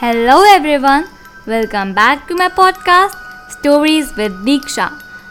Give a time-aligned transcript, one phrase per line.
[0.00, 1.06] Hello everyone,
[1.44, 3.16] welcome back to my podcast
[3.50, 4.86] Stories with Diksha.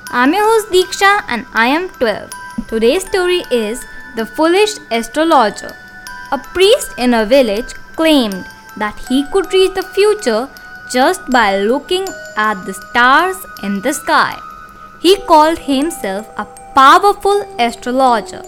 [0.10, 2.30] I'm your host Diksha and I am 12.
[2.68, 3.86] Today's story is
[4.18, 5.72] The Foolish Astrologer.
[6.34, 10.50] A priest in a village claimed that he could read the future
[10.92, 14.38] just by looking at the stars in the sky.
[15.02, 16.44] He called himself a
[16.76, 18.44] powerful astrologer.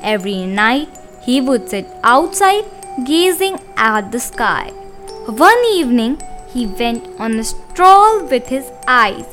[0.00, 0.88] Every night
[1.20, 2.64] he would sit outside
[3.04, 4.72] gazing at the sky.
[5.28, 6.22] One evening
[6.54, 9.26] he went on a stroll with his eyes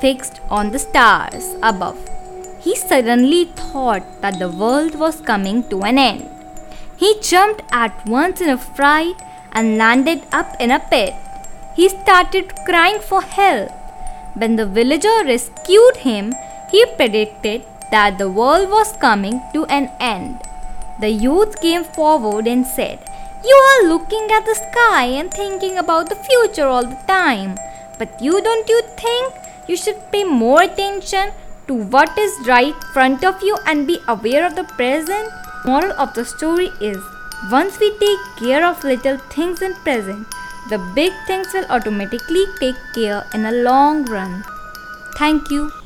[0.00, 1.98] fixed on the stars above.
[2.62, 6.26] He suddenly thought that the world was coming to an end.
[6.96, 9.20] He jumped at once in a fright
[9.52, 11.12] and landed up in a pit.
[11.76, 13.70] He started crying for help.
[14.32, 16.32] When the villager rescued him,
[16.70, 20.40] he predicted that the world was coming to an end.
[21.00, 23.00] The youth came forward and said,
[23.44, 27.56] You are looking at the sky and thinking about the future all the time.
[27.98, 29.34] But you don't you think
[29.68, 31.32] you should pay more attention
[31.66, 35.28] to what is right front of you and be aware of the present?
[35.64, 36.98] Moral of the story is
[37.50, 40.26] once we take care of little things in present,
[40.70, 44.44] the big things will automatically take care in a long run.
[45.16, 45.81] Thank you.